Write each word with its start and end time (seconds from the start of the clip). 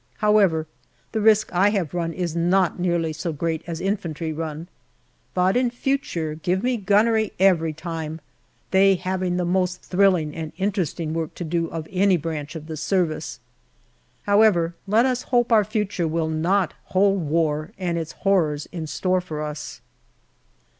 However, 0.17 0.65
the 1.11 1.21
risk 1.21 1.53
I 1.53 1.69
have 1.69 1.93
run 1.93 2.11
is 2.11 2.35
not 2.35 2.79
nearly 2.79 3.13
so 3.13 3.31
great 3.31 3.61
as 3.67 3.79
infantry 3.79 4.33
run; 4.33 4.67
but 5.35 5.55
in 5.55 5.69
future 5.69 6.33
give 6.33 6.63
me 6.63 6.75
gunnery 6.75 7.33
every 7.39 7.71
time, 7.71 8.19
they 8.71 8.95
having 8.95 9.37
the 9.37 9.45
most 9.45 9.83
thrilling 9.83 10.35
and 10.35 10.53
interesting 10.57 11.13
work 11.13 11.35
to 11.35 11.43
do 11.43 11.67
of 11.67 11.87
any 11.91 12.17
branch 12.17 12.55
of 12.55 12.65
the 12.65 12.77
Service. 12.77 13.39
How 14.23 14.41
ever, 14.41 14.73
let 14.87 15.05
us 15.05 15.21
hope 15.29 15.51
our 15.51 15.63
future 15.63 16.07
will 16.07 16.29
not 16.29 16.73
hold 16.85 17.29
war 17.29 17.71
and 17.77 17.99
its 17.99 18.13
horrors 18.25 18.67
in 18.71 18.87
store 18.87 19.21
for 19.21 19.43
us. 19.43 19.81